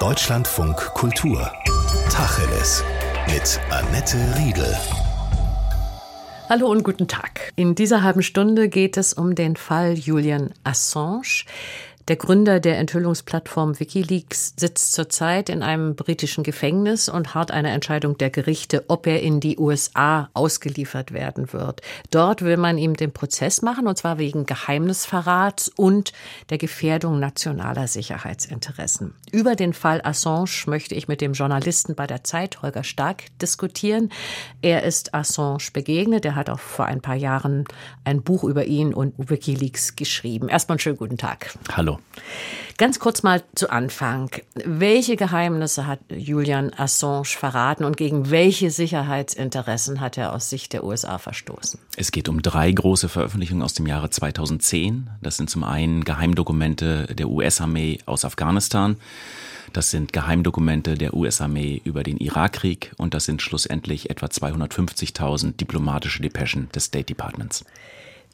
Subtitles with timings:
[0.00, 1.50] Deutschlandfunk Kultur.
[2.08, 2.84] Tacheles.
[3.26, 4.76] Mit Annette Riedel.
[6.48, 7.52] Hallo und guten Tag.
[7.56, 11.44] In dieser halben Stunde geht es um den Fall Julian Assange.
[12.08, 18.16] Der Gründer der Enthüllungsplattform Wikileaks sitzt zurzeit in einem britischen Gefängnis und hart eine Entscheidung
[18.16, 21.82] der Gerichte, ob er in die USA ausgeliefert werden wird.
[22.10, 26.14] Dort will man ihm den Prozess machen, und zwar wegen Geheimnisverrats und
[26.48, 29.12] der Gefährdung nationaler Sicherheitsinteressen.
[29.30, 34.10] Über den Fall Assange möchte ich mit dem Journalisten bei der Zeit, Holger Stark, diskutieren.
[34.62, 36.24] Er ist Assange begegnet.
[36.24, 37.64] Er hat auch vor ein paar Jahren
[38.04, 40.48] ein Buch über ihn und Wikileaks geschrieben.
[40.48, 41.54] Erstmal einen schönen guten Tag.
[41.76, 41.97] Hallo.
[42.78, 44.30] Ganz kurz mal zu Anfang.
[44.54, 50.84] Welche Geheimnisse hat Julian Assange verraten und gegen welche Sicherheitsinteressen hat er aus Sicht der
[50.84, 51.80] USA verstoßen?
[51.96, 55.10] Es geht um drei große Veröffentlichungen aus dem Jahre 2010.
[55.20, 58.96] Das sind zum einen Geheimdokumente der US-Armee aus Afghanistan.
[59.72, 66.22] Das sind Geheimdokumente der US-Armee über den Irakkrieg und das sind schlussendlich etwa 250.000 diplomatische
[66.22, 67.64] Depeschen des State Departments.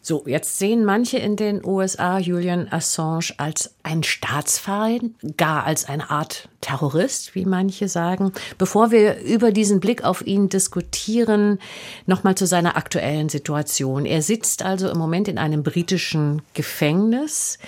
[0.07, 6.11] So, jetzt sehen manche in den USA Julian Assange als ein Staatsfeind, gar als eine
[6.11, 8.31] Art Terrorist, wie manche sagen.
[8.59, 11.59] Bevor wir über diesen Blick auf ihn diskutieren,
[12.05, 14.05] nochmal zu seiner aktuellen Situation.
[14.05, 17.59] Er sitzt also im Moment in einem britischen Gefängnis.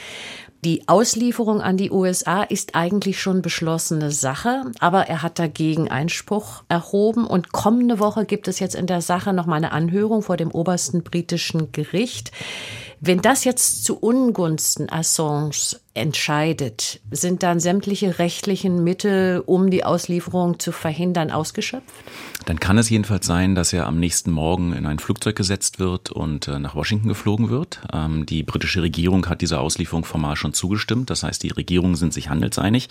[0.65, 6.65] Die Auslieferung an die USA ist eigentlich schon beschlossene Sache, aber er hat dagegen Einspruch
[6.69, 10.37] erhoben und kommende Woche gibt es jetzt in der Sache noch mal eine Anhörung vor
[10.37, 12.33] dem obersten britischen Gericht.
[13.01, 20.59] Wenn das jetzt zu Ungunsten Assange entscheidet, sind dann sämtliche rechtlichen Mittel, um die Auslieferung
[20.59, 21.85] zu verhindern, ausgeschöpft?
[22.45, 26.13] Dann kann es jedenfalls sein, dass er am nächsten Morgen in ein Flugzeug gesetzt wird
[26.13, 27.81] und äh, nach Washington geflogen wird.
[27.93, 31.11] Ähm, die britische Regierung hat dieser Auslieferung formal schon zugestimmt.
[31.11, 32.89] Das heißt, die Regierungen sind sich handelseinig.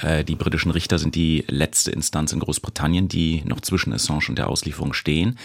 [0.00, 4.38] Äh, die britischen Richter sind die letzte Instanz in Großbritannien, die noch zwischen Assange und
[4.38, 5.38] der Auslieferung stehen.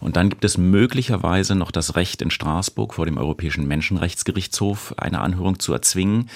[0.00, 3.33] Und dann gibt es möglicherweise noch das Recht in Straßburg vor dem Europäischen
[3.66, 6.30] Menschenrechtsgerichtshof eine Anhörung zu erzwingen.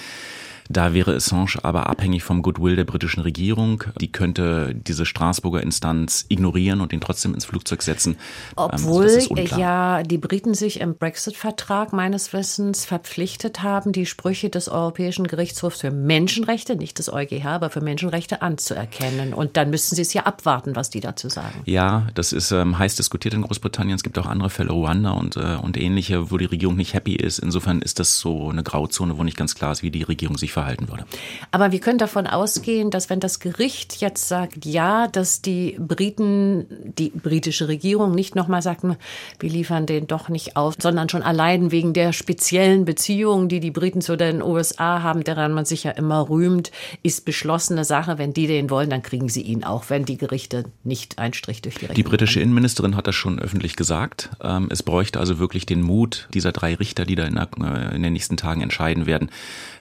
[0.71, 3.83] Da wäre Assange aber abhängig vom Goodwill der britischen Regierung.
[3.99, 8.11] Die könnte diese Straßburger Instanz ignorieren und ihn trotzdem ins Flugzeug setzen.
[8.11, 8.17] Ähm,
[8.55, 14.69] Obwohl also ja die Briten sich im Brexit-Vertrag meines Wissens verpflichtet haben, die Sprüche des
[14.69, 19.33] Europäischen Gerichtshofs für Menschenrechte, nicht des EuGH, aber für Menschenrechte anzuerkennen.
[19.33, 21.63] Und dann müssten sie es ja abwarten, was die dazu sagen.
[21.65, 23.95] Ja, das ist ähm, heiß diskutiert in Großbritannien.
[23.95, 27.15] Es gibt auch andere Fälle, Ruanda und, äh, und ähnliche, wo die Regierung nicht happy
[27.15, 27.39] ist.
[27.39, 30.53] Insofern ist das so eine Grauzone, wo nicht ganz klar ist, wie die Regierung sich
[30.59, 31.05] verhalten würde.
[31.51, 36.65] Aber wir können davon ausgehen, dass wenn das Gericht jetzt sagt, ja, dass die Briten,
[36.97, 41.71] die britische Regierung nicht nochmal sagt, wir liefern den doch nicht auf, sondern schon allein
[41.71, 45.91] wegen der speziellen Beziehungen, die die Briten zu den USA haben, daran man sich ja
[45.91, 46.71] immer rühmt,
[47.03, 48.17] ist beschlossene Sache.
[48.17, 51.61] Wenn die den wollen, dann kriegen sie ihn auch, wenn die Gerichte nicht einen Strich
[51.61, 54.29] durch die Rechnung Die britische Innenministerin hat das schon öffentlich gesagt.
[54.41, 58.03] Ähm, es bräuchte also wirklich den Mut dieser drei Richter, die da in, äh, in
[58.03, 59.29] den nächsten Tagen entscheiden werden,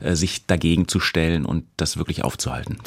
[0.01, 2.79] äh, sich dagegen zu stellen und das wirklich aufzuhalten.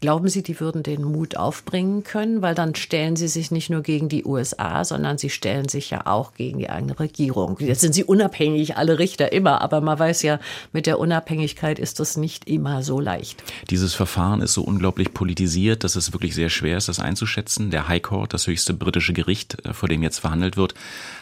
[0.00, 2.40] Glauben Sie, die würden den Mut aufbringen können?
[2.40, 6.06] Weil dann stellen sie sich nicht nur gegen die USA, sondern sie stellen sich ja
[6.06, 7.58] auch gegen die eigene Regierung.
[7.60, 10.40] Jetzt sind sie unabhängig, alle Richter immer, aber man weiß ja,
[10.72, 13.42] mit der Unabhängigkeit ist das nicht immer so leicht.
[13.68, 17.70] Dieses Verfahren ist so unglaublich politisiert, dass es wirklich sehr schwer ist, das einzuschätzen.
[17.70, 20.74] Der High Court, das höchste britische Gericht, äh, vor dem jetzt verhandelt wird,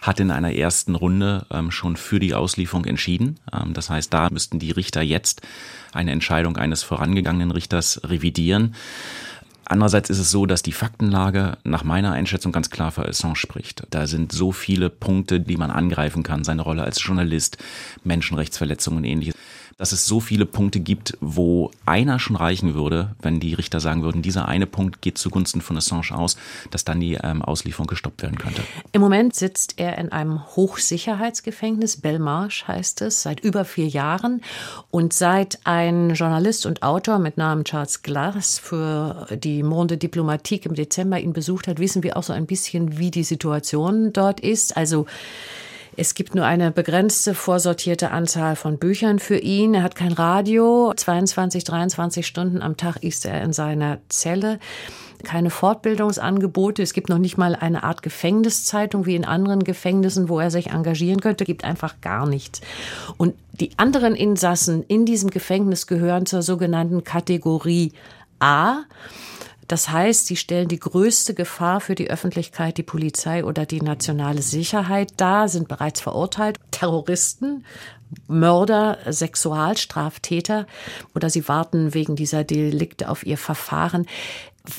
[0.02, 3.40] hat in einer ersten Runde ähm, schon für die Auslieferung entschieden.
[3.52, 5.42] Ähm, das heißt, da müssten die Richter jetzt
[5.92, 8.67] eine Entscheidung eines vorangegangenen Richters revidieren.
[9.70, 13.82] Andererseits ist es so, dass die Faktenlage nach meiner Einschätzung ganz klar für Assange spricht.
[13.90, 16.42] Da sind so viele Punkte, die man angreifen kann.
[16.42, 17.58] Seine Rolle als Journalist,
[18.02, 19.34] Menschenrechtsverletzungen und ähnliches
[19.78, 24.02] dass es so viele Punkte gibt, wo einer schon reichen würde, wenn die Richter sagen
[24.02, 26.36] würden, dieser eine Punkt geht zugunsten von Assange aus,
[26.72, 28.62] dass dann die ähm, Auslieferung gestoppt werden könnte.
[28.90, 34.42] Im Moment sitzt er in einem Hochsicherheitsgefängnis, Belmarsh heißt es, seit über vier Jahren.
[34.90, 40.74] Und seit ein Journalist und Autor mit Namen Charles Glass für die Monde Diplomatique im
[40.74, 44.76] Dezember ihn besucht hat, wissen wir auch so ein bisschen, wie die Situation dort ist.
[44.76, 45.06] Also
[45.98, 49.74] es gibt nur eine begrenzte vorsortierte Anzahl von Büchern für ihn.
[49.74, 50.92] Er hat kein Radio.
[50.94, 54.60] 22, 23 Stunden am Tag ist er in seiner Zelle
[55.24, 56.84] keine Fortbildungsangebote.
[56.84, 60.68] Es gibt noch nicht mal eine Art Gefängniszeitung wie in anderen Gefängnissen, wo er sich
[60.68, 61.44] engagieren könnte.
[61.44, 62.60] Gibt einfach gar nichts.
[63.16, 67.92] Und die anderen Insassen in diesem Gefängnis gehören zur sogenannten Kategorie
[68.38, 68.84] A.
[69.68, 74.42] Das heißt, sie stellen die größte Gefahr für die Öffentlichkeit, die Polizei oder die nationale
[74.42, 76.58] Sicherheit dar, sind bereits verurteilt.
[76.70, 77.64] Terroristen
[78.26, 80.66] Mörder, Sexualstraftäter
[81.14, 84.06] oder sie warten wegen dieser Delikte auf ihr Verfahren.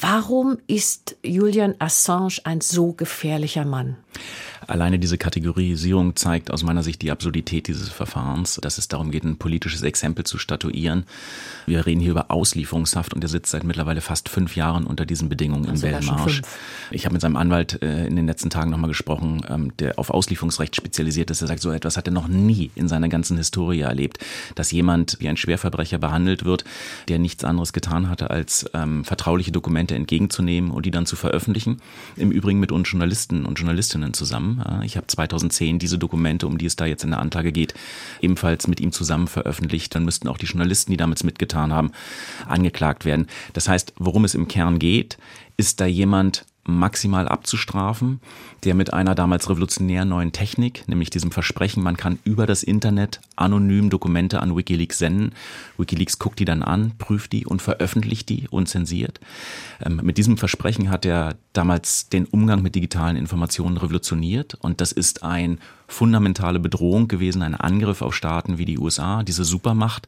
[0.02, 3.98] Warum ist Julian Assange ein so gefährlicher Mann?
[4.68, 9.24] Alleine diese Kategorisierung zeigt aus meiner Sicht die Absurdität dieses Verfahrens, dass es darum geht,
[9.24, 11.06] ein politisches Exempel zu statuieren.
[11.66, 15.28] Wir reden hier über Auslieferungshaft und er sitzt seit mittlerweile fast fünf Jahren unter diesen
[15.28, 16.42] Bedingungen also in Belmarsh.
[16.92, 20.12] Ich habe mit seinem Anwalt äh, in den letzten Tagen nochmal gesprochen, ähm, der auf
[20.12, 21.42] Auslieferungsrecht spezialisiert ist.
[21.42, 24.20] Er sagt, so etwas hat er noch nie in seiner ganzen Historie erlebt,
[24.54, 26.64] dass jemand wie ein Schwerverbrecher behandelt wird,
[27.08, 31.78] der nichts anderes getan hatte, als ähm, vertrauliche Dokumente entgegenzunehmen und die dann zu veröffentlichen.
[32.16, 34.64] Im Übrigen mit uns Journalisten und Journalistinnen zusammen.
[34.84, 37.74] Ich habe 2010 diese Dokumente, um die es da jetzt in der Anklage geht,
[38.22, 39.96] ebenfalls mit ihm zusammen veröffentlicht.
[39.96, 41.92] Dann müssten auch die Journalisten, die damals mitgetan haben,
[42.48, 43.28] angeklagt werden.
[43.54, 45.18] Das heißt, worum es im Kern geht,
[45.58, 46.46] ist da jemand
[46.78, 48.20] maximal abzustrafen,
[48.64, 53.22] der mit einer damals revolutionären neuen Technik, nämlich diesem Versprechen, man kann über das Internet
[53.36, 55.32] anonym Dokumente an Wikileaks senden.
[55.78, 59.20] Wikileaks guckt die dann an, prüft die und veröffentlicht die unzensiert.
[59.84, 64.92] Ähm, mit diesem Versprechen hat er damals den Umgang mit digitalen Informationen revolutioniert und das
[64.92, 70.08] ist ein fundamentale Bedrohung gewesen, ein Angriff auf Staaten wie die USA, diese Supermacht,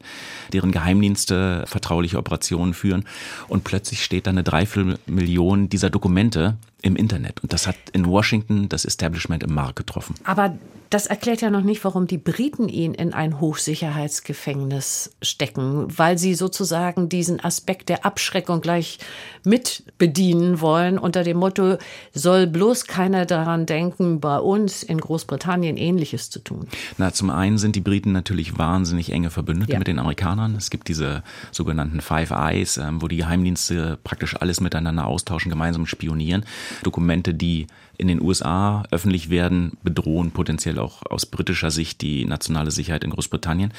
[0.52, 3.04] deren Geheimdienste vertrauliche Operationen führen.
[3.48, 7.40] Und plötzlich steht da eine Dreiviertelmillion dieser Dokumente im Internet.
[7.42, 10.14] Und das hat in Washington das Establishment im Markt getroffen.
[10.24, 10.56] Aber
[10.92, 16.34] das erklärt ja noch nicht, warum die Briten ihn in ein Hochsicherheitsgefängnis stecken, weil sie
[16.34, 18.98] sozusagen diesen Aspekt der Abschreckung gleich
[19.42, 21.78] mit bedienen wollen unter dem Motto,
[22.12, 26.68] soll bloß keiner daran denken, bei uns in Großbritannien Ähnliches zu tun.
[26.98, 29.78] Na, zum einen sind die Briten natürlich wahnsinnig enge Verbündete ja.
[29.78, 30.54] mit den Amerikanern.
[30.56, 35.86] Es gibt diese sogenannten Five Eyes, ähm, wo die Geheimdienste praktisch alles miteinander austauschen, gemeinsam
[35.86, 36.44] spionieren.
[36.82, 37.66] Dokumente, die
[37.98, 43.10] in den USA öffentlich werden, bedrohen potenziell auch aus britischer Sicht die nationale Sicherheit in
[43.10, 43.72] Großbritannien.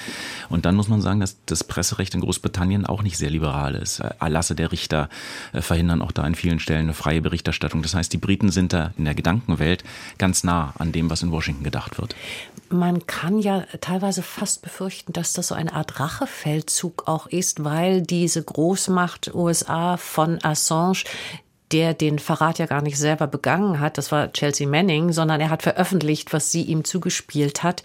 [0.49, 3.99] Und dann muss man sagen, dass das Presserecht in Großbritannien auch nicht sehr liberal ist.
[3.99, 5.09] Erlasse der Richter
[5.51, 7.81] äh, verhindern auch da an vielen Stellen eine freie Berichterstattung.
[7.81, 9.83] Das heißt, die Briten sind da in der Gedankenwelt
[10.17, 12.15] ganz nah an dem, was in Washington gedacht wird.
[12.69, 18.01] Man kann ja teilweise fast befürchten, dass das so eine Art Rachefeldzug auch ist, weil
[18.01, 21.03] diese Großmacht USA von Assange
[21.73, 25.49] der den Verrat ja gar nicht selber begangen hat, das war Chelsea Manning, sondern er
[25.49, 27.81] hat veröffentlicht, was sie ihm zugespielt hat,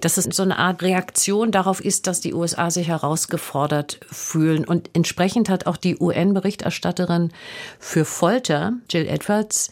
[0.00, 4.64] dass es so eine Art Reaktion darauf ist, dass die USA sich herausgefordert fühlen.
[4.64, 7.32] Und entsprechend hat auch die UN-Berichterstatterin
[7.80, 9.70] für Folter, Jill Edwards,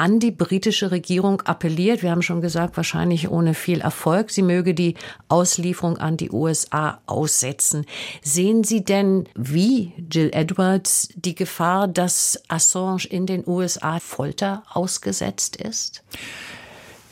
[0.00, 2.02] an die britische Regierung appelliert.
[2.02, 4.30] Wir haben schon gesagt, wahrscheinlich ohne viel Erfolg.
[4.30, 4.94] Sie möge die
[5.28, 7.84] Auslieferung an die USA aussetzen.
[8.22, 15.56] Sehen Sie denn, wie Jill Edwards, die Gefahr, dass Assange in den USA Folter ausgesetzt
[15.56, 16.02] ist?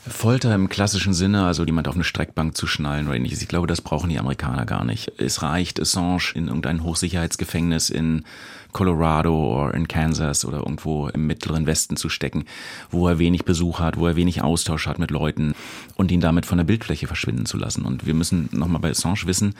[0.07, 3.67] Folter im klassischen Sinne, also jemand auf eine Streckbank zu schnallen oder ähnliches, ich glaube,
[3.67, 5.11] das brauchen die Amerikaner gar nicht.
[5.17, 8.23] Es reicht, Assange in irgendein Hochsicherheitsgefängnis in
[8.71, 12.45] Colorado oder in Kansas oder irgendwo im mittleren Westen zu stecken,
[12.91, 15.53] wo er wenig Besuch hat, wo er wenig Austausch hat mit Leuten
[15.95, 17.83] und ihn damit von der Bildfläche verschwinden zu lassen.
[17.83, 19.55] Und wir müssen nochmal bei Assange wissen,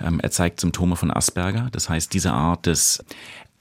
[0.00, 1.68] ähm, er zeigt Symptome von Asperger.
[1.72, 3.02] Das heißt, diese Art des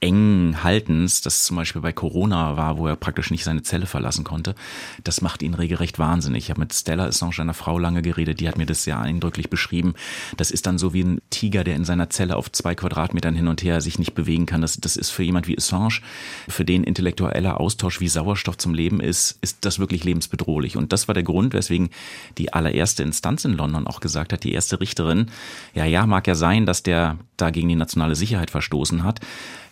[0.02, 4.24] engen Haltens, das zum Beispiel bei Corona war, wo er praktisch nicht seine Zelle verlassen
[4.24, 4.56] konnte,
[5.04, 6.46] das macht ihn regelrecht wahnsinnig.
[6.46, 9.50] Ich habe mit Stella Assange, einer Frau, lange geredet, die hat mir das sehr eindrücklich
[9.50, 9.96] beschrieben.
[10.38, 13.48] Das ist dann so wie ein Tiger, der in seiner Zelle auf zwei Quadratmetern hin
[13.48, 14.62] und her sich nicht bewegen kann.
[14.62, 16.00] Das, das ist für jemand wie Assange,
[16.48, 20.78] für den intellektueller Austausch wie Sauerstoff zum Leben ist, ist das wirklich lebensbedrohlich.
[20.78, 21.90] Und das war der Grund, weswegen
[22.38, 25.28] die allererste Instanz in London auch gesagt hat, die erste Richterin,
[25.74, 29.20] ja, ja, mag ja sein, dass der da gegen die nationale Sicherheit verstoßen hat.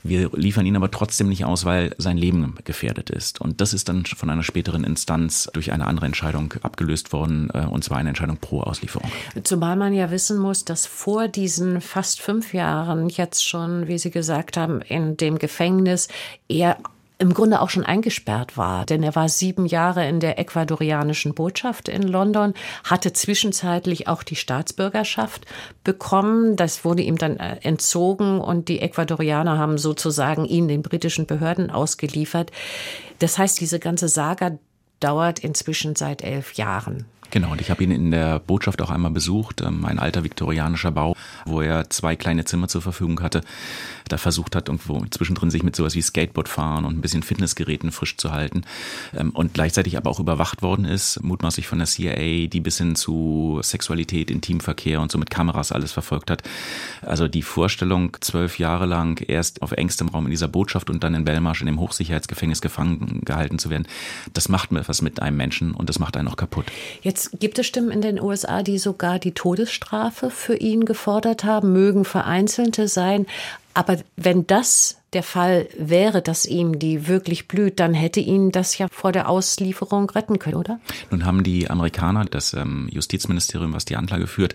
[0.04, 3.42] Wir liefern ihn aber trotzdem nicht aus, weil sein Leben gefährdet ist.
[3.42, 7.66] Und das ist dann von einer späteren Instanz durch eine andere Entscheidung abgelöst worden, äh,
[7.66, 9.10] und zwar eine Entscheidung pro Auslieferung.
[9.44, 14.12] Zumal man ja wissen muss, dass vor diesen fast fünf Jahren jetzt schon, wie Sie
[14.12, 16.08] gesagt haben, in dem Gefängnis
[16.48, 16.78] er
[17.20, 18.86] im Grunde auch schon eingesperrt war.
[18.86, 24.36] Denn er war sieben Jahre in der ecuadorianischen Botschaft in London, hatte zwischenzeitlich auch die
[24.36, 25.46] Staatsbürgerschaft
[25.84, 26.56] bekommen.
[26.56, 31.72] Das wurde ihm dann äh, entzogen und die Ecuadorianer haben sozusagen ihn den britischen Behörden
[31.72, 32.52] ausgeliefert.
[33.20, 34.58] Das heißt, diese ganze Saga
[35.00, 37.06] dauert inzwischen seit elf Jahren.
[37.32, 40.92] Genau, und ich habe ihn in der Botschaft auch einmal besucht, ähm, ein alter viktorianischer
[40.92, 41.16] Bau,
[41.46, 43.42] wo er zwei kleine Zimmer zur Verfügung hatte.
[44.08, 47.92] Da versucht hat, irgendwo zwischendrin sich mit sowas wie Skateboard fahren und ein bisschen Fitnessgeräten
[47.92, 48.64] frisch zu halten.
[49.16, 52.96] Ähm, und gleichzeitig aber auch überwacht worden ist, mutmaßlich von der CIA, die bis hin
[52.96, 56.44] zu Sexualität, Intimverkehr und so mit Kameras alles verfolgt hat.
[57.02, 61.14] Also die Vorstellung, zwölf Jahre lang erst auf engstem Raum in dieser Botschaft und dann
[61.14, 63.88] in Belmarsh in dem Hochsicherheitsgefängnis gefangen gehalten zu werden,
[64.34, 66.66] das macht mir was mit einem Menschen und das macht einen auch kaputt.
[67.02, 71.46] Jetzt Jetzt gibt es Stimmen in den USA, die sogar die Todesstrafe für ihn gefordert
[71.46, 73.26] haben, mögen vereinzelte sein.
[73.74, 78.78] Aber wenn das der Fall wäre, dass ihm die wirklich blüht, dann hätte ihn das
[78.78, 80.80] ja vor der Auslieferung retten können, oder?
[81.10, 84.54] Nun haben die Amerikaner, das ähm, Justizministerium, was die Anklage führt,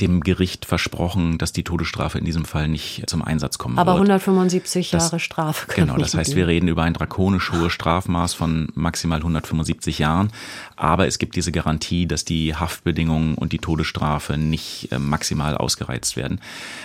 [0.00, 4.02] dem Gericht versprochen, dass die Todesstrafe in diesem Fall nicht zum Einsatz kommen Aber wird.
[4.02, 5.66] 175 das, Jahre Strafe.
[5.74, 10.30] Genau, das heißt, wir reden über ein drakonisch hohes Strafmaß von maximal 175 Jahren.
[10.76, 16.16] Aber es gibt diese Garantie, dass die Haftbedingungen und die Todesstrafe nicht äh, maximal ausgereizt
[16.16, 16.40] werden.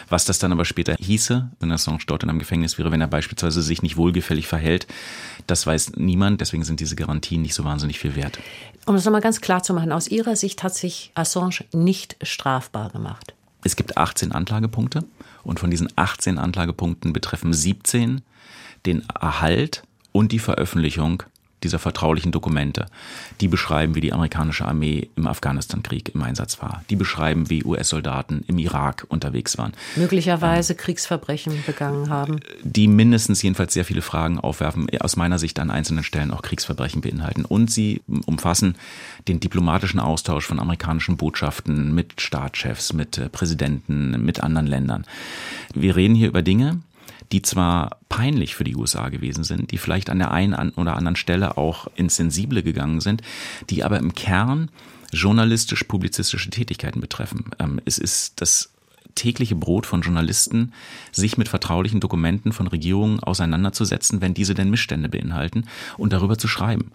[0.10, 3.08] Was das dann aber später hieße, wenn Assange dort in einem Gefängnis wäre, wenn er
[3.08, 4.88] beispielsweise sich nicht wohlgefällig verhält,
[5.48, 6.42] das weiß niemand.
[6.42, 8.40] Deswegen sind diese Garantien nicht so wahnsinnig viel wert.
[8.86, 12.90] Um das nochmal ganz klar zu machen, aus Ihrer Sicht hat sich Assange nicht strafbar
[12.90, 12.99] gemacht.
[13.64, 15.04] Es gibt 18 Anklagepunkte
[15.44, 18.22] und von diesen 18 Anklagepunkten betreffen 17
[18.86, 21.24] den Erhalt und die Veröffentlichung
[21.64, 22.86] dieser vertraulichen Dokumente.
[23.42, 26.84] Die beschreiben, wie die amerikanische Armee im Afghanistan-Krieg im Einsatz war.
[26.90, 29.74] Die beschreiben, wie US-Soldaten im Irak unterwegs waren.
[29.96, 32.40] Möglicherweise ähm, Kriegsverbrechen begangen haben.
[32.64, 37.02] Die mindestens jedenfalls sehr viele Fragen aufwerfen, aus meiner Sicht an einzelnen Stellen auch Kriegsverbrechen
[37.02, 37.46] beinhalten.
[37.46, 38.76] Und sie umfassen
[39.28, 45.06] den diplomatischen Austausch von amerikanischen Botschaften mit Staatschefs, mit äh, Präsidenten, mit anderen Ländern.
[45.74, 46.80] Wir reden hier über Dinge,
[47.32, 51.16] die zwar peinlich für die USA gewesen sind, die vielleicht an der einen oder anderen
[51.16, 53.22] Stelle auch ins Sensible gegangen sind,
[53.70, 54.72] die aber im Kern
[55.12, 57.52] journalistisch-publizistische Tätigkeiten betreffen.
[57.60, 58.72] Ähm, es ist das
[59.16, 60.74] tägliche Brot von Journalisten,
[61.12, 65.66] sich mit vertraulichen Dokumenten von Regierungen auseinanderzusetzen, wenn diese denn Missstände beinhalten
[65.98, 66.92] und darüber zu schreiben.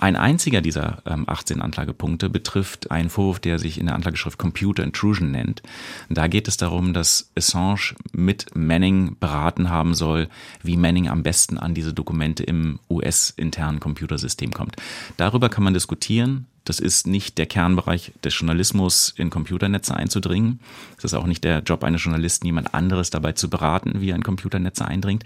[0.00, 4.84] Ein einziger dieser ähm, 18 Anklagepunkte betrifft einen Vorwurf, der sich in der Anklageschrift Computer
[4.84, 5.62] Intrusion nennt.
[6.08, 10.28] Da geht es darum, dass Assange mit Manning beraten haben soll,
[10.62, 14.76] wie Manning am besten an diese Dokumente im US-internen Computersystem kommt.
[15.16, 16.46] Darüber kann man diskutieren.
[16.64, 20.60] Das ist nicht der Kernbereich des Journalismus, in Computernetze einzudringen.
[20.96, 24.16] Es ist auch nicht der Job eines Journalisten, jemand anderes dabei zu beraten, wie er
[24.16, 25.24] in Computernetze eindringt.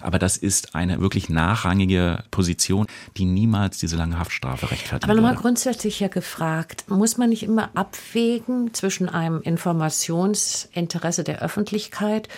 [0.00, 5.04] Aber das ist eine wirklich nachrangige Position, die niemals diese lange Haftstrafe rechtfertigt.
[5.04, 12.28] Aber nochmal grundsätzlich ja gefragt, muss man nicht immer abwägen zwischen einem Informationsinteresse der Öffentlichkeit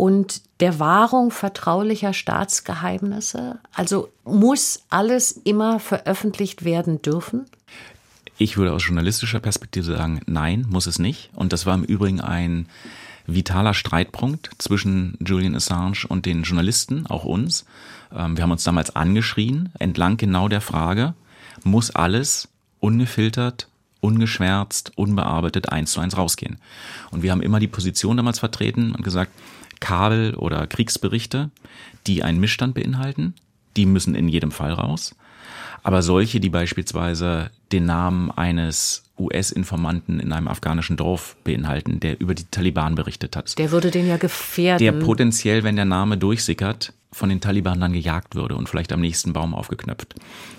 [0.00, 3.58] und der Wahrung vertraulicher Staatsgeheimnisse?
[3.74, 7.44] Also muss alles immer veröffentlicht werden dürfen?
[8.38, 11.28] Ich würde aus journalistischer Perspektive sagen, nein, muss es nicht.
[11.34, 12.66] Und das war im Übrigen ein
[13.26, 17.66] vitaler Streitpunkt zwischen Julian Assange und den Journalisten, auch uns.
[18.10, 21.12] Ähm, wir haben uns damals angeschrien, entlang genau der Frage,
[21.62, 23.68] muss alles ungefiltert,
[24.00, 26.56] ungeschwärzt, unbearbeitet eins zu eins rausgehen?
[27.10, 29.32] Und wir haben immer die Position damals vertreten und gesagt,
[29.80, 31.50] Kabel- oder Kriegsberichte,
[32.06, 33.34] die einen Missstand beinhalten,
[33.76, 35.14] die müssen in jedem Fall raus.
[35.82, 42.34] Aber solche, die beispielsweise den Namen eines US-Informanten in einem afghanischen Dorf beinhalten, der über
[42.34, 43.58] die Taliban berichtet hat.
[43.58, 44.84] Der würde den ja gefährden.
[44.84, 49.00] Der potenziell, wenn der Name durchsickert, von den Taliban dann gejagt würde und vielleicht am
[49.00, 50.14] nächsten Baum aufgeknöpft.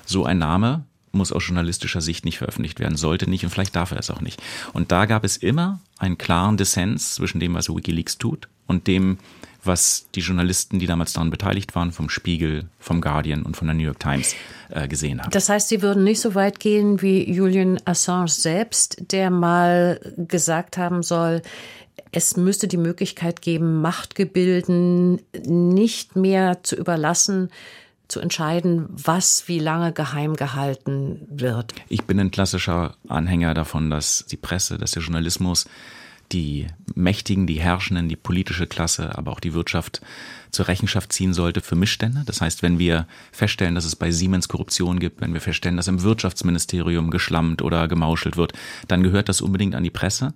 [0.06, 3.92] So ein Name muss aus journalistischer Sicht nicht veröffentlicht werden, sollte nicht und vielleicht darf
[3.92, 4.42] er es auch nicht.
[4.74, 9.18] Und da gab es immer einen klaren Dissens zwischen dem, was Wikileaks tut und dem,
[9.64, 13.76] was die Journalisten, die damals daran beteiligt waren, vom Spiegel, vom Guardian und von der
[13.76, 14.34] New York Times
[14.70, 15.30] äh, gesehen haben.
[15.30, 20.78] Das heißt, Sie würden nicht so weit gehen wie Julian Assange selbst, der mal gesagt
[20.78, 21.44] haben soll,
[22.14, 27.50] es müsste die Möglichkeit geben, Machtgebilden nicht mehr zu überlassen,
[28.08, 31.74] zu entscheiden, was wie lange geheim gehalten wird.
[31.88, 35.66] Ich bin ein klassischer Anhänger davon, dass die Presse, dass der Journalismus
[36.32, 40.02] die Mächtigen, die Herrschenden, die politische Klasse, aber auch die Wirtschaft
[40.52, 42.24] zur Rechenschaft ziehen sollte für Missstände.
[42.26, 45.88] Das heißt, wenn wir feststellen, dass es bei Siemens Korruption gibt, wenn wir feststellen, dass
[45.88, 48.54] im Wirtschaftsministerium geschlammt oder gemauschelt wird,
[48.88, 50.34] dann gehört das unbedingt an die Presse.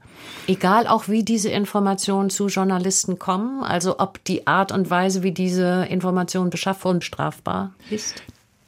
[0.47, 5.33] Egal auch, wie diese Informationen zu Journalisten kommen, also ob die Art und Weise, wie
[5.33, 8.23] diese Informationen beschafft wurden, strafbar ist?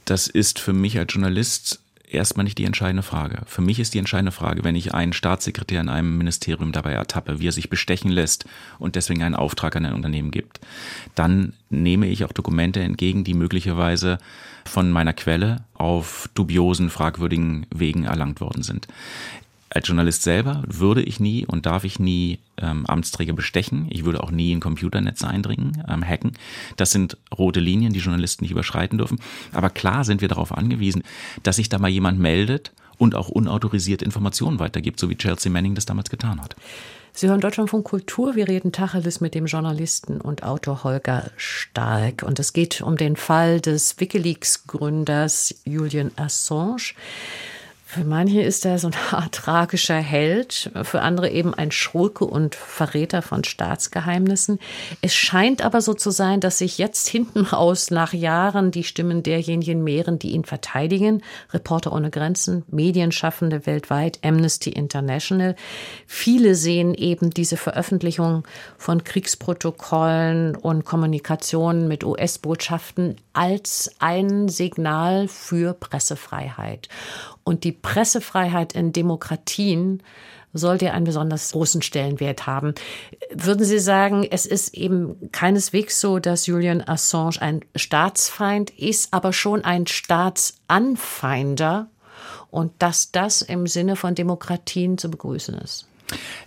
[0.06, 3.42] Das ist für mich als Journalist erstmal nicht die entscheidende Frage.
[3.46, 7.40] Für mich ist die entscheidende Frage, wenn ich einen Staatssekretär in einem Ministerium dabei ertappe,
[7.40, 8.46] wie er sich bestechen lässt
[8.80, 10.60] und deswegen einen Auftrag an ein Unternehmen gibt,
[11.16, 14.18] dann nehme ich auch Dokumente entgegen, die möglicherweise
[14.66, 18.88] von meiner Quelle auf dubiosen, fragwürdigen Wegen erlangt worden sind.
[19.70, 23.88] Als Journalist selber würde ich nie und darf ich nie ähm, Amtsträger bestechen.
[23.90, 26.34] Ich würde auch nie in Computernetze eindringen, ähm, hacken.
[26.78, 29.20] Das sind rote Linien, die Journalisten nicht überschreiten dürfen.
[29.52, 31.04] Aber klar sind wir darauf angewiesen,
[31.44, 35.76] dass sich da mal jemand meldet und auch unautorisiert Informationen weitergibt, so wie Chelsea Manning
[35.76, 36.56] das damals getan hat.
[37.14, 38.36] Sie hören Deutschland von Kultur.
[38.36, 42.22] Wir reden Tacheles mit dem Journalisten und Autor Holger Stark.
[42.22, 46.94] Und es geht um den Fall des Wikileaks-Gründers Julian Assange.
[47.90, 52.54] Für manche ist er so eine Art tragischer Held, für andere eben ein Schurke und
[52.54, 54.60] Verräter von Staatsgeheimnissen.
[55.02, 59.24] Es scheint aber so zu sein, dass sich jetzt hinten raus nach Jahren die Stimmen
[59.24, 61.24] derjenigen mehren, die ihn verteidigen.
[61.54, 65.56] Reporter ohne Grenzen, Medienschaffende weltweit, Amnesty International.
[66.06, 68.44] Viele sehen eben diese Veröffentlichung
[68.78, 76.90] von Kriegsprotokollen und Kommunikationen mit US-Botschaften als ein Signal für Pressefreiheit.
[77.44, 80.02] Und die Pressefreiheit in Demokratien
[80.54, 82.74] sollte einen besonders großen Stellenwert haben.
[83.32, 89.34] Würden Sie sagen, es ist eben keineswegs so, dass Julian Assange ein Staatsfeind ist, aber
[89.34, 91.92] schon ein Staatsanfeinder
[92.50, 95.88] und dass das im Sinne von Demokratien zu begrüßen ist?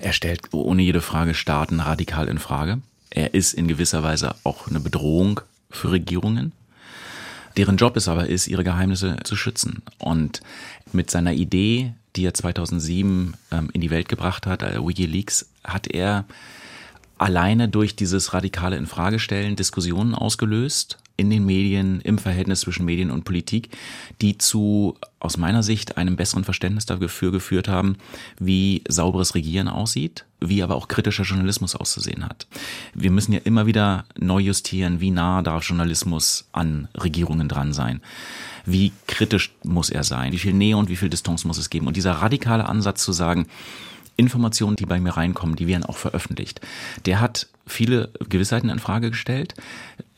[0.01, 2.81] Er stellt ohne jede Frage Staaten radikal in Frage.
[3.11, 6.53] Er ist in gewisser Weise auch eine Bedrohung für Regierungen
[7.57, 9.83] deren Job es aber ist, ihre Geheimnisse zu schützen.
[9.99, 10.41] Und
[10.93, 15.87] mit seiner Idee, die er 2007 ähm, in die Welt gebracht hat, äh, WikiLeaks, hat
[15.89, 16.25] er
[17.19, 23.25] alleine durch dieses radikale Infragestellen Diskussionen ausgelöst in den Medien, im Verhältnis zwischen Medien und
[23.25, 23.69] Politik,
[24.23, 27.97] die zu, aus meiner Sicht, einem besseren Verständnis dafür geführt haben,
[28.39, 32.47] wie sauberes Regieren aussieht, wie aber auch kritischer Journalismus auszusehen hat.
[32.95, 38.01] Wir müssen ja immer wieder neu justieren, wie nah darf Journalismus an Regierungen dran sein.
[38.65, 40.33] Wie kritisch muss er sein?
[40.33, 41.87] Wie viel Nähe und wie viel Distanz muss es geben?
[41.87, 43.47] Und dieser radikale Ansatz zu sagen,
[44.17, 46.61] Informationen, die bei mir reinkommen, die werden auch veröffentlicht.
[47.05, 49.55] Der hat viele Gewissheiten in Frage gestellt.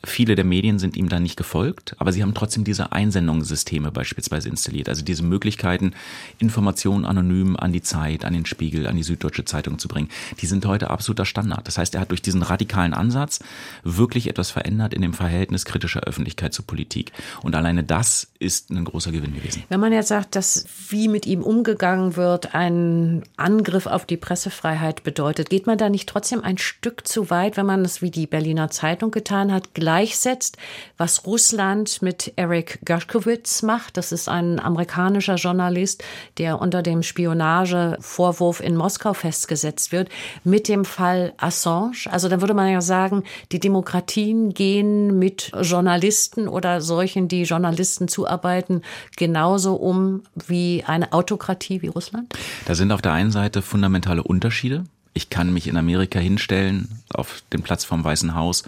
[0.05, 4.49] Viele der Medien sind ihm da nicht gefolgt, aber sie haben trotzdem diese Einsendungssysteme beispielsweise
[4.49, 4.89] installiert.
[4.89, 5.93] Also diese Möglichkeiten,
[6.39, 10.09] Informationen anonym an die Zeit, an den Spiegel, an die Süddeutsche Zeitung zu bringen,
[10.41, 11.67] die sind heute absoluter Standard.
[11.67, 13.39] Das heißt, er hat durch diesen radikalen Ansatz
[13.83, 17.13] wirklich etwas verändert in dem Verhältnis kritischer Öffentlichkeit zur Politik.
[17.41, 19.63] Und alleine das ist ein großer Gewinn gewesen.
[19.69, 25.03] Wenn man jetzt sagt, dass wie mit ihm umgegangen wird, ein Angriff auf die Pressefreiheit
[25.03, 28.27] bedeutet, geht man da nicht trotzdem ein Stück zu weit, wenn man es wie die
[28.27, 30.57] Berliner Zeitung getan hat, gleichsetzt,
[30.97, 33.95] was Russland mit Eric Gershkovich macht.
[33.95, 36.03] Das ist ein amerikanischer Journalist,
[36.39, 40.09] der unter dem Spionagevorwurf in Moskau festgesetzt wird,
[40.43, 42.07] mit dem Fall Assange.
[42.09, 48.07] Also dann würde man ja sagen, die Demokratien gehen mit Journalisten oder solchen, die Journalisten
[48.07, 48.81] zuarbeiten,
[49.15, 52.33] genauso um wie eine Autokratie wie Russland?
[52.65, 54.85] Da sind auf der einen Seite fundamentale Unterschiede.
[55.13, 58.63] Ich kann mich in Amerika hinstellen, auf dem Platz vom Weißen Haus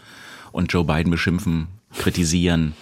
[0.55, 2.75] und Joe Biden beschimpfen, kritisieren,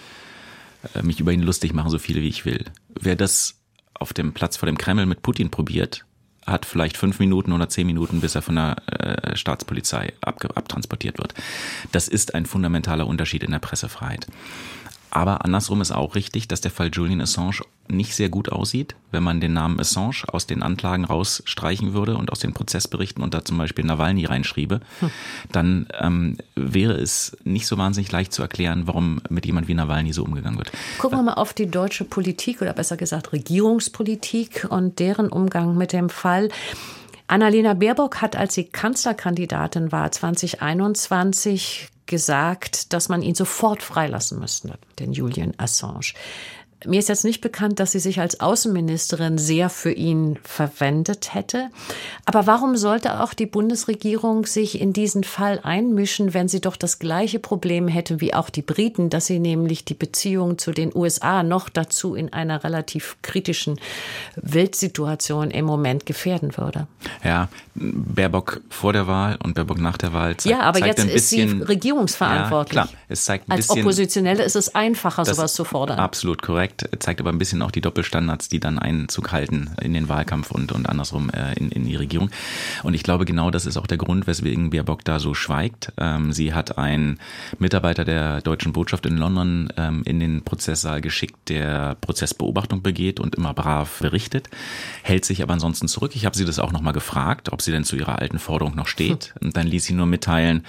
[0.94, 2.64] äh, mich über ihn lustig machen, so viele wie ich will.
[2.88, 3.56] Wer das
[3.94, 6.04] auf dem Platz vor dem Kreml mit Putin probiert,
[6.46, 11.34] hat vielleicht fünf Minuten oder zehn Minuten, bis er von der äh, Staatspolizei abtransportiert wird.
[11.90, 14.26] Das ist ein fundamentaler Unterschied in der Pressefreiheit.
[15.10, 19.22] Aber andersrum ist auch richtig, dass der Fall Julian Assange nicht sehr gut aussieht, wenn
[19.22, 23.44] man den Namen Assange aus den Anklagen rausstreichen würde und aus den Prozessberichten und da
[23.44, 25.10] zum Beispiel Nawalny reinschriebe, hm.
[25.52, 30.12] dann ähm, wäre es nicht so wahnsinnig leicht zu erklären, warum mit jemand wie Nawalny
[30.12, 30.72] so umgegangen wird.
[30.98, 35.92] Gucken wir mal auf die deutsche Politik oder besser gesagt Regierungspolitik und deren Umgang mit
[35.92, 36.48] dem Fall.
[37.26, 44.74] Annalena Baerbock hat, als sie Kanzlerkandidatin war, 2021 gesagt, dass man ihn sofort freilassen müsste,
[44.98, 46.12] den Julian Assange.
[46.86, 51.70] Mir ist jetzt nicht bekannt, dass sie sich als Außenministerin sehr für ihn verwendet hätte.
[52.24, 56.98] Aber warum sollte auch die Bundesregierung sich in diesen Fall einmischen, wenn sie doch das
[56.98, 61.42] gleiche Problem hätte wie auch die Briten, dass sie nämlich die Beziehung zu den USA
[61.42, 63.80] noch dazu in einer relativ kritischen
[64.36, 66.86] Weltsituation im Moment gefährden würde?
[67.22, 70.36] Ja, Baerbock vor der Wahl und Baerbock nach der Wahl.
[70.36, 72.76] Zeigt, ja, aber jetzt bisschen, ist sie regierungsverantwortlich.
[72.76, 72.98] Ja, klar.
[73.08, 75.98] Es zeigt Als bisschen, Oppositionelle ist es einfacher, sowas zu fordern.
[75.98, 79.94] Absolut korrekt zeigt, zeigt aber ein bisschen auch die Doppelstandards, die dann Einzug halten in
[79.94, 82.30] den Wahlkampf und, und andersrum äh, in, in die Regierung.
[82.82, 85.92] Und ich glaube, genau das ist auch der Grund, weswegen Baerbock da so schweigt.
[85.96, 87.20] Ähm, sie hat einen
[87.58, 93.34] Mitarbeiter der deutschen Botschaft in London ähm, in den Prozesssaal geschickt, der Prozessbeobachtung begeht und
[93.34, 94.48] immer brav berichtet,
[95.02, 96.12] hält sich aber ansonsten zurück.
[96.14, 97.03] Ich habe sie das auch nochmal gefragt,
[97.52, 99.34] ob sie denn zu ihrer alten Forderung noch steht.
[99.38, 99.48] Hm.
[99.48, 100.64] Und dann ließ sie nur mitteilen,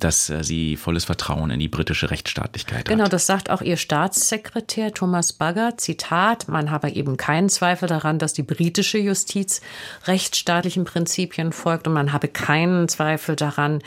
[0.00, 3.06] dass äh, sie volles Vertrauen in die britische Rechtsstaatlichkeit genau, hat.
[3.06, 8.18] Genau, das sagt auch ihr Staatssekretär Thomas Bagger, Zitat, man habe eben keinen Zweifel daran,
[8.18, 9.60] dass die britische Justiz
[10.06, 13.80] rechtsstaatlichen Prinzipien folgt und man habe keinen Zweifel daran,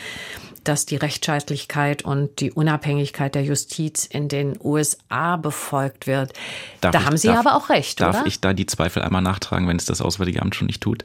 [0.63, 6.33] dass die Rechtsstaatlichkeit und die Unabhängigkeit der Justiz in den USA befolgt wird.
[6.81, 8.17] Darf da ich, haben Sie darf, aber auch recht, darf oder?
[8.19, 11.03] Darf ich da die Zweifel einmal nachtragen, wenn es das Auswärtige Amt schon nicht tut?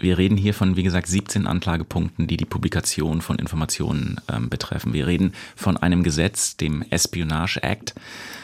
[0.00, 4.92] Wir reden hier von, wie gesagt, 17 Anklagepunkten, die die Publikation von Informationen ähm, betreffen.
[4.92, 7.94] Wir reden von einem Gesetz, dem Espionage Act,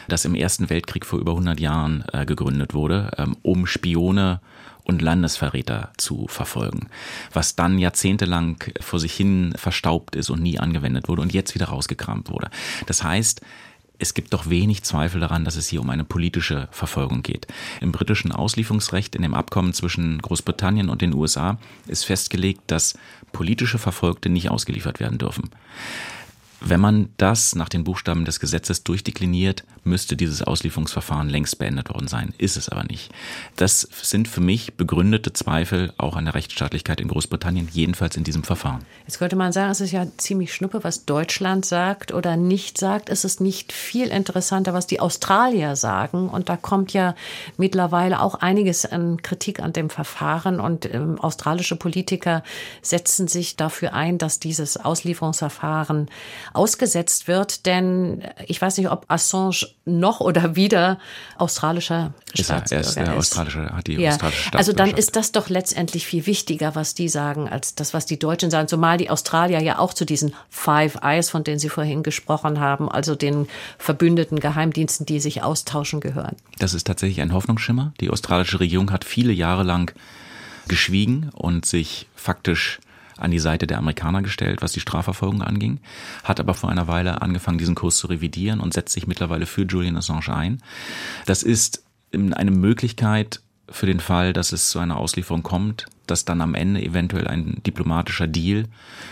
[0.07, 4.41] das im Ersten Weltkrieg vor über 100 Jahren äh, gegründet wurde, ähm, um Spione
[4.85, 6.89] und Landesverräter zu verfolgen,
[7.31, 11.67] was dann jahrzehntelang vor sich hin verstaubt ist und nie angewendet wurde und jetzt wieder
[11.67, 12.49] rausgekramt wurde.
[12.85, 13.41] Das heißt,
[13.99, 17.47] es gibt doch wenig Zweifel daran, dass es hier um eine politische Verfolgung geht.
[17.79, 22.97] Im britischen Auslieferungsrecht, in dem Abkommen zwischen Großbritannien und den USA, ist festgelegt, dass
[23.31, 25.51] politische Verfolgte nicht ausgeliefert werden dürfen.
[26.65, 32.07] Wenn man das nach den Buchstaben des Gesetzes durchdekliniert, müsste dieses Auslieferungsverfahren längst beendet worden
[32.07, 32.33] sein.
[32.37, 33.11] Ist es aber nicht.
[33.57, 38.43] Das sind für mich begründete Zweifel auch an der Rechtsstaatlichkeit in Großbritannien, jedenfalls in diesem
[38.43, 38.85] Verfahren.
[39.05, 43.09] Jetzt könnte man sagen, es ist ja ziemlich schnuppe, was Deutschland sagt oder nicht sagt.
[43.09, 46.29] Es ist nicht viel interessanter, was die Australier sagen.
[46.29, 47.13] Und da kommt ja
[47.57, 50.61] mittlerweile auch einiges an Kritik an dem Verfahren.
[50.61, 52.41] Und ähm, australische Politiker
[52.81, 56.07] setzen sich dafür ein, dass dieses Auslieferungsverfahren
[56.53, 57.65] ausgesetzt wird.
[57.65, 60.99] Denn ich weiß nicht, ob Assange noch oder wieder
[61.37, 62.71] australischer Staatsbürger ist.
[62.71, 64.11] Er, er ist der australische, hat die ja.
[64.11, 68.05] australische Also dann ist das doch letztendlich viel wichtiger, was die sagen, als das, was
[68.05, 68.67] die Deutschen sagen.
[68.67, 72.89] Zumal die Australier ja auch zu diesen Five Eyes, von denen Sie vorhin gesprochen haben,
[72.89, 76.35] also den verbündeten Geheimdiensten, die sich austauschen gehören.
[76.59, 77.93] Das ist tatsächlich ein Hoffnungsschimmer.
[77.99, 79.93] Die australische Regierung hat viele Jahre lang
[80.67, 82.79] geschwiegen und sich faktisch
[83.23, 85.79] an die Seite der Amerikaner gestellt, was die Strafverfolgung anging,
[86.23, 89.63] hat aber vor einer Weile angefangen, diesen Kurs zu revidieren und setzt sich mittlerweile für
[89.63, 90.61] Julian Assange ein.
[91.25, 96.41] Das ist eine Möglichkeit für den Fall, dass es zu einer Auslieferung kommt, dass dann
[96.41, 98.65] am Ende eventuell ein diplomatischer Deal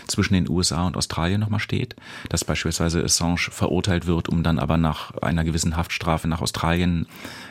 [0.06, 1.96] zwischen den USA und Australien nochmal steht,
[2.28, 7.06] dass beispielsweise Assange verurteilt wird, um dann aber nach einer gewissen Haftstrafe nach Australien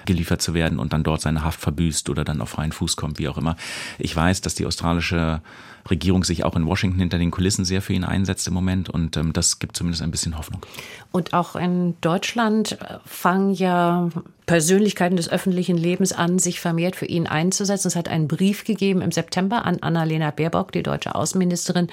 [0.06, 3.20] geliefert zu werden und dann dort seine Haft verbüßt oder dann auf freien Fuß kommt,
[3.20, 3.56] wie auch immer.
[3.98, 5.42] Ich weiß, dass die australische
[5.90, 9.18] Regierung sich auch in Washington hinter den Kulissen sehr für ihn einsetzt im Moment und
[9.18, 10.64] ähm, das gibt zumindest ein bisschen Hoffnung.
[11.12, 14.10] Und auch in Deutschland äh, fangen ja
[14.52, 17.88] Persönlichkeiten des öffentlichen Lebens an, sich vermehrt für ihn einzusetzen.
[17.88, 21.88] Es hat einen Brief gegeben im September an Annalena Baerbock, die deutsche Außenministerin.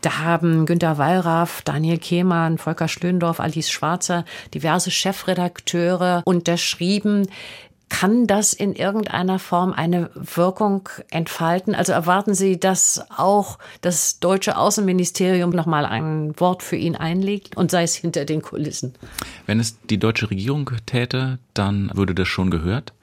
[0.00, 7.28] Da haben Günter Wallraff, Daniel Kehmann, Volker Schlöndorff, Alice Schwarzer, diverse Chefredakteure unterschrieben,
[7.92, 11.74] kann das in irgendeiner Form eine Wirkung entfalten?
[11.74, 17.70] Also erwarten Sie, dass auch das deutsche Außenministerium nochmal ein Wort für ihn einlegt und
[17.70, 18.94] sei es hinter den Kulissen?
[19.44, 22.94] Wenn es die deutsche Regierung täte, dann würde das schon gehört.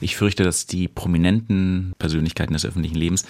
[0.00, 3.24] Ich fürchte, dass die prominenten Persönlichkeiten des öffentlichen Lebens,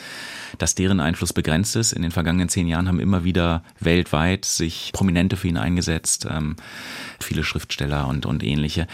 [0.58, 1.92] dass deren Einfluss begrenzt ist.
[1.92, 6.56] In den vergangenen zehn Jahren haben immer wieder weltweit sich Prominente für ihn eingesetzt, ähm,
[7.20, 8.86] viele Schriftsteller und, und ähnliche.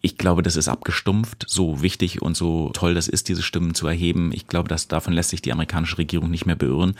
[0.00, 1.44] Ich glaube, das ist abgestumpft.
[1.48, 4.30] So wichtig und so toll das ist, diese Stimmen zu erheben.
[4.32, 6.94] Ich glaube, dass davon lässt sich die amerikanische Regierung nicht mehr beirren.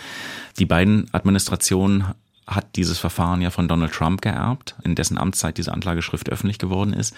[0.58, 2.04] Die beiden Administrationen
[2.48, 6.94] hat dieses Verfahren ja von Donald Trump geerbt, in dessen Amtszeit diese Anklageschrift öffentlich geworden
[6.94, 7.14] ist,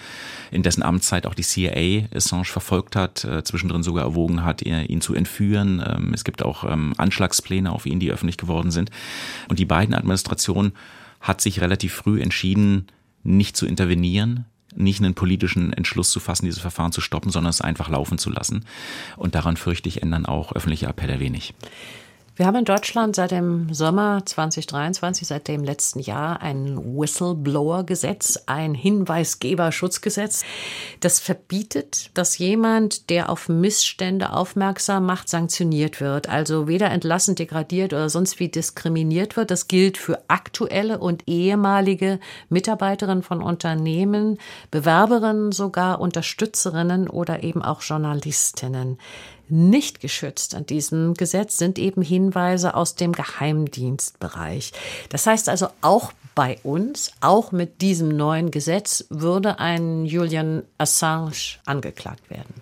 [0.51, 5.01] in dessen Amtszeit auch die CIA Assange verfolgt hat, äh, zwischendrin sogar erwogen hat, ihn
[5.01, 5.81] zu entführen.
[5.85, 8.91] Ähm, es gibt auch ähm, Anschlagspläne auf ihn, die öffentlich geworden sind.
[9.47, 10.73] Und die beiden Administrationen
[11.21, 12.87] hat sich relativ früh entschieden,
[13.23, 17.61] nicht zu intervenieren, nicht einen politischen Entschluss zu fassen, dieses Verfahren zu stoppen, sondern es
[17.61, 18.65] einfach laufen zu lassen.
[19.17, 21.53] Und daran fürchte ich, ändern auch öffentliche Appelle wenig.
[22.41, 28.73] Wir haben in Deutschland seit dem Sommer 2023, seit dem letzten Jahr, ein Whistleblower-Gesetz, ein
[28.73, 30.43] Hinweisgeberschutzgesetz,
[31.01, 36.29] das verbietet, dass jemand, der auf Missstände aufmerksam macht, sanktioniert wird.
[36.29, 39.51] Also weder entlassen, degradiert oder sonst wie diskriminiert wird.
[39.51, 44.39] Das gilt für aktuelle und ehemalige Mitarbeiterinnen von Unternehmen,
[44.71, 48.97] Bewerberinnen sogar, Unterstützerinnen oder eben auch Journalistinnen.
[49.53, 54.71] Nicht geschützt an diesem Gesetz sind eben Hinweise aus dem Geheimdienstbereich.
[55.09, 61.57] Das heißt also auch bei uns, auch mit diesem neuen Gesetz, würde ein Julian Assange
[61.65, 62.53] angeklagt werden.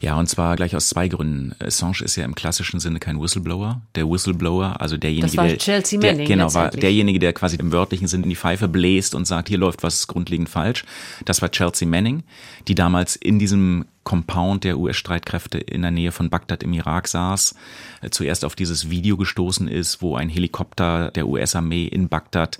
[0.00, 1.56] Ja, und zwar gleich aus zwei Gründen.
[1.58, 3.80] Assange ist ja im klassischen Sinne kein Whistleblower.
[3.96, 8.06] Der Whistleblower, also derjenige, der, Chelsea Manning, der, genau, war derjenige, der quasi im wörtlichen
[8.06, 10.84] Sinne in die Pfeife bläst und sagt, hier läuft was grundlegend falsch.
[11.24, 12.22] Das war Chelsea Manning,
[12.68, 17.54] die damals in diesem Compound der US-Streitkräfte in der Nähe von Bagdad im Irak saß,
[18.00, 22.58] äh, zuerst auf dieses Video gestoßen ist, wo ein Helikopter der US-Armee in Bagdad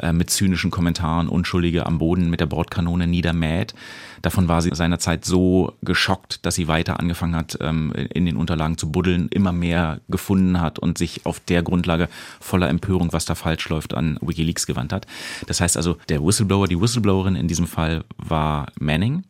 [0.00, 3.76] äh, mit zynischen Kommentaren Unschuldige am Boden mit der Bordkanone niedermäht.
[4.22, 8.76] Davon war sie seinerzeit so geschockt, dass sie weiter angefangen hat, ähm, in den Unterlagen
[8.76, 12.08] zu buddeln, immer mehr gefunden hat und sich auf der Grundlage
[12.40, 15.06] voller Empörung, was da falsch läuft, an Wikileaks gewandt hat.
[15.46, 19.22] Das heißt also, der Whistleblower, die Whistleblowerin in diesem Fall war Manning.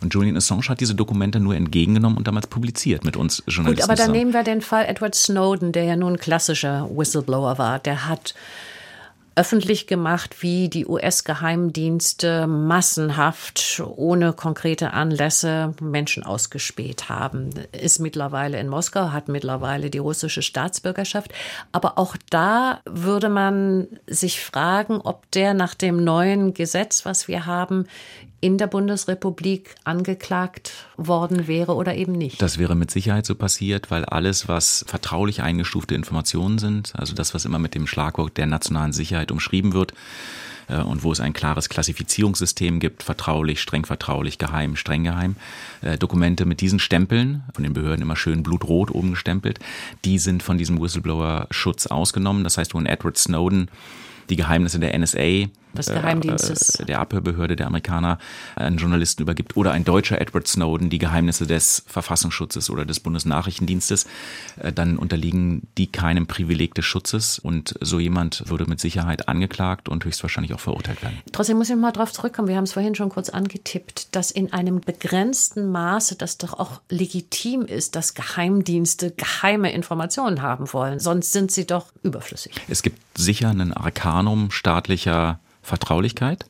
[0.00, 3.86] Und Julian Assange hat diese Dokumente nur entgegengenommen und damals publiziert mit uns Journalisten.
[3.86, 7.58] Gut, aber dann nehmen wir den Fall Edward Snowden, der ja nun ein klassischer Whistleblower
[7.58, 7.78] war.
[7.78, 8.34] Der hat
[9.34, 17.50] öffentlich gemacht, wie die US-Geheimdienste massenhaft ohne konkrete Anlässe Menschen ausgespäht haben.
[17.72, 21.32] Ist mittlerweile in Moskau, hat mittlerweile die russische Staatsbürgerschaft.
[21.72, 27.46] Aber auch da würde man sich fragen, ob der nach dem neuen Gesetz, was wir
[27.46, 27.86] haben,
[28.42, 32.42] in der Bundesrepublik angeklagt worden wäre oder eben nicht.
[32.42, 37.34] Das wäre mit Sicherheit so passiert, weil alles, was vertraulich eingestufte Informationen sind, also das,
[37.34, 39.94] was immer mit dem Schlagwort der nationalen Sicherheit umschrieben wird,
[40.68, 45.36] äh, und wo es ein klares Klassifizierungssystem gibt, vertraulich, streng vertraulich, geheim, streng geheim.
[45.80, 49.60] Äh, Dokumente mit diesen Stempeln, von den Behörden immer schön blutrot oben gestempelt,
[50.04, 52.42] die sind von diesem Whistleblower-Schutz ausgenommen.
[52.42, 53.70] Das heißt, wo ein Edward Snowden
[54.30, 56.80] die Geheimnisse der NSA des Geheimdienstes.
[56.80, 58.18] Äh, der Abhörbehörde der Amerikaner
[58.56, 64.06] einen Journalisten übergibt oder ein deutscher Edward Snowden die Geheimnisse des Verfassungsschutzes oder des Bundesnachrichtendienstes,
[64.60, 69.88] äh, dann unterliegen die keinem Privileg des Schutzes und so jemand würde mit Sicherheit angeklagt
[69.88, 71.18] und höchstwahrscheinlich auch verurteilt werden.
[71.32, 74.52] Trotzdem muss ich mal darauf zurückkommen, wir haben es vorhin schon kurz angetippt, dass in
[74.52, 81.32] einem begrenzten Maße das doch auch legitim ist, dass Geheimdienste geheime Informationen haben wollen, sonst
[81.32, 82.54] sind sie doch überflüssig.
[82.68, 86.46] Es gibt sicher ein Arkanum staatlicher Vertraulichkeit.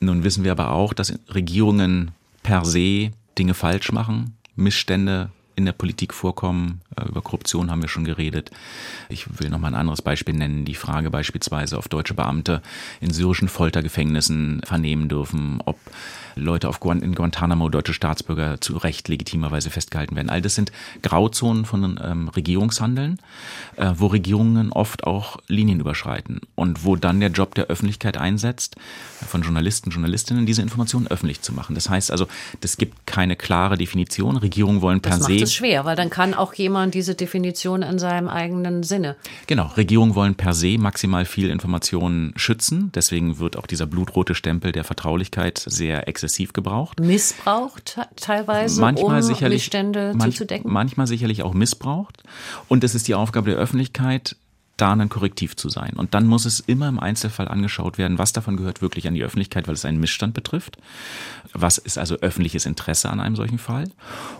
[0.00, 5.30] Nun wissen wir aber auch, dass Regierungen per se Dinge falsch machen, Missstände
[5.60, 6.80] in der Politik vorkommen.
[6.96, 8.50] Äh, über Korruption haben wir schon geredet.
[9.08, 10.64] Ich will noch mal ein anderes Beispiel nennen.
[10.64, 12.62] Die Frage beispielsweise, ob deutsche Beamte
[13.00, 15.78] in syrischen Foltergefängnissen vernehmen dürfen, ob
[16.36, 20.30] Leute auf Guant in Guantanamo, deutsche Staatsbürger, zu Recht legitimerweise festgehalten werden.
[20.30, 23.18] All das sind Grauzonen von ähm, Regierungshandeln,
[23.76, 28.76] äh, wo Regierungen oft auch Linien überschreiten und wo dann der Job der Öffentlichkeit einsetzt,
[29.26, 31.74] von Journalisten, Journalistinnen, diese Informationen öffentlich zu machen.
[31.74, 32.26] Das heißt also,
[32.60, 34.36] es gibt keine klare Definition.
[34.36, 35.46] Regierungen wollen per se.
[35.50, 39.16] Ist schwer, weil dann kann auch jemand diese Definition in seinem eigenen Sinne.
[39.46, 39.66] Genau.
[39.76, 42.90] Regierungen wollen per se maximal viel Informationen schützen.
[42.94, 47.00] Deswegen wird auch dieser blutrote Stempel der Vertraulichkeit sehr exzessiv exzessiv gebraucht.
[47.00, 50.72] Missbraucht teilweise, manchmal um sicherlich, Missstände manch, zuzudecken?
[50.72, 52.22] Manchmal sicherlich auch missbraucht.
[52.68, 54.36] Und es ist die Aufgabe der Öffentlichkeit,
[54.80, 55.92] da ein Korrektiv zu sein.
[55.94, 59.22] Und dann muss es immer im Einzelfall angeschaut werden, was davon gehört wirklich an die
[59.22, 60.78] Öffentlichkeit, weil es einen Missstand betrifft.
[61.52, 63.90] Was ist also öffentliches Interesse an einem solchen Fall?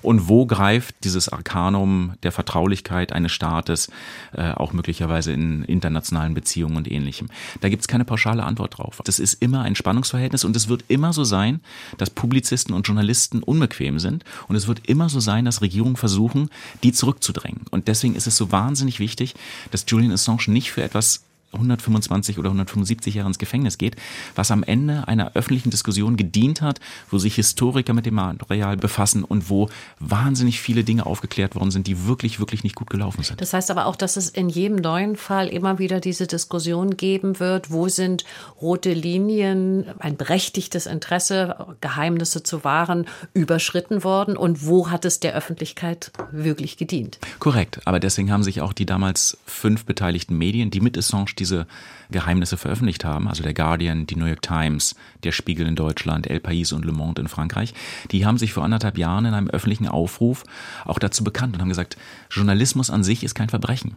[0.02, 3.90] Und wo greift dieses Arkanum der Vertraulichkeit eines Staates
[4.32, 7.28] äh, auch möglicherweise in internationalen Beziehungen und ähnlichem?
[7.60, 9.02] Da gibt es keine pauschale Antwort drauf.
[9.04, 11.60] Das ist immer ein Spannungsverhältnis und es wird immer so sein,
[11.98, 16.48] dass Publizisten und Journalisten unbequem sind und es wird immer so sein, dass Regierungen versuchen,
[16.82, 17.66] die zurückzudrängen.
[17.70, 19.34] Und deswegen ist es so wahnsinnig wichtig,
[19.70, 23.96] dass Julian Assange Assange nicht für etwas 125 oder 175 Jahre ins Gefängnis geht,
[24.34, 29.24] was am Ende einer öffentlichen Diskussion gedient hat, wo sich Historiker mit dem Material befassen
[29.24, 33.40] und wo wahnsinnig viele Dinge aufgeklärt worden sind, die wirklich, wirklich nicht gut gelaufen sind.
[33.40, 37.40] Das heißt aber auch, dass es in jedem neuen Fall immer wieder diese Diskussion geben
[37.40, 38.24] wird, wo sind
[38.60, 45.34] rote Linien, ein berechtigtes Interesse, Geheimnisse zu wahren, überschritten worden und wo hat es der
[45.34, 47.18] Öffentlichkeit wirklich gedient?
[47.38, 51.66] Korrekt, aber deswegen haben sich auch die damals fünf beteiligten Medien, die mit Assange diese
[52.10, 56.38] Geheimnisse veröffentlicht haben, also der Guardian, die New York Times, der Spiegel in Deutschland, El
[56.38, 57.74] País und Le Monde in Frankreich,
[58.12, 60.44] die haben sich vor anderthalb Jahren in einem öffentlichen Aufruf
[60.84, 61.96] auch dazu bekannt und haben gesagt,
[62.30, 63.96] Journalismus an sich ist kein Verbrechen.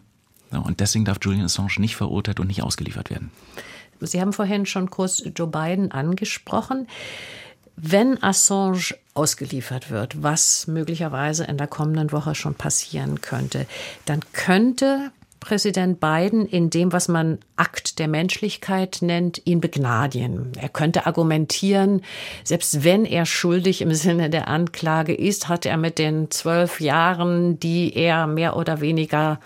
[0.51, 3.31] Und deswegen darf Julian Assange nicht verurteilt und nicht ausgeliefert werden.
[3.99, 6.87] Sie haben vorhin schon kurz Joe Biden angesprochen.
[7.75, 13.65] Wenn Assange ausgeliefert wird, was möglicherweise in der kommenden Woche schon passieren könnte,
[14.05, 15.11] dann könnte
[15.43, 20.53] Präsident Biden in dem, was man Akt der Menschlichkeit nennt, ihn begnadigen.
[20.57, 22.01] Er könnte argumentieren,
[22.45, 27.59] selbst wenn er schuldig im Sinne der Anklage ist, hat er mit den zwölf Jahren,
[27.59, 29.41] die er mehr oder weniger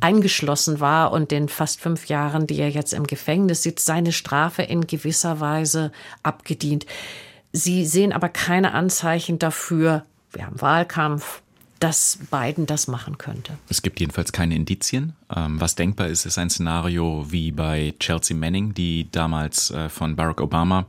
[0.00, 4.62] eingeschlossen war und den fast fünf Jahren, die er jetzt im Gefängnis sitzt, seine Strafe
[4.62, 6.86] in gewisser Weise abgedient.
[7.52, 11.42] Sie sehen aber keine Anzeichen dafür, wir haben Wahlkampf,
[11.80, 13.52] dass Biden das machen könnte.
[13.68, 15.14] Es gibt jedenfalls keine Indizien.
[15.34, 20.16] Ähm, was denkbar ist, ist ein Szenario wie bei Chelsea Manning, die damals äh, von
[20.16, 20.86] Barack Obama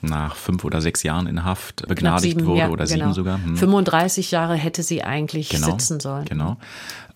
[0.00, 3.04] nach fünf oder sechs Jahren in Haft begnadigt sieben, wurde ja, oder genau.
[3.06, 3.42] sieben sogar.
[3.42, 3.56] Hm.
[3.56, 6.26] 35 Jahre hätte sie eigentlich genau, sitzen sollen.
[6.26, 6.58] Genau.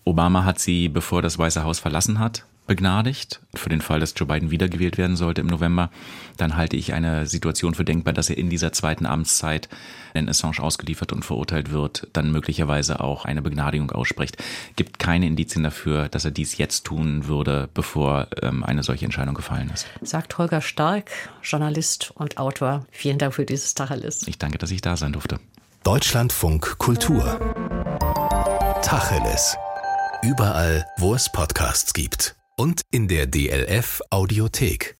[0.05, 3.41] Obama hat sie, bevor das Weiße Haus verlassen hat, begnadigt.
[3.55, 5.89] Für den Fall, dass Joe Biden wiedergewählt werden sollte im November,
[6.37, 9.67] dann halte ich eine Situation für denkbar, dass er in dieser zweiten Amtszeit,
[10.13, 14.37] wenn Assange ausgeliefert und verurteilt wird, dann möglicherweise auch eine Begnadigung ausspricht.
[14.75, 19.33] Gibt keine Indizien dafür, dass er dies jetzt tun würde, bevor ähm, eine solche Entscheidung
[19.33, 19.87] gefallen ist.
[20.01, 21.09] Sagt Holger Stark,
[21.41, 22.85] Journalist und Autor.
[22.91, 24.27] Vielen Dank für dieses Tacheles.
[24.27, 25.39] Ich danke, dass ich da sein durfte.
[25.83, 27.39] Deutschlandfunk Kultur.
[28.83, 29.57] Tacheles.
[30.21, 32.38] Überall, wo es Podcasts gibt.
[32.59, 34.98] Und in der DLF Audiothek.